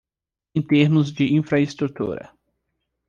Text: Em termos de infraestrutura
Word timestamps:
Em 0.55 0.63
termos 0.63 1.11
de 1.13 1.27
infraestrutura 1.31 2.31